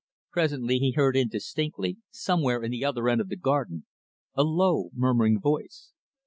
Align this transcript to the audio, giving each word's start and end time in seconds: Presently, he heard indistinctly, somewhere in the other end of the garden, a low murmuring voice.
Presently, 0.31 0.79
he 0.79 0.93
heard 0.93 1.15
indistinctly, 1.15 1.97
somewhere 2.09 2.63
in 2.63 2.71
the 2.71 2.83
other 2.83 3.07
end 3.07 3.21
of 3.21 3.29
the 3.29 3.35
garden, 3.35 3.85
a 4.33 4.41
low 4.43 4.89
murmuring 4.95 5.39
voice. 5.39 5.91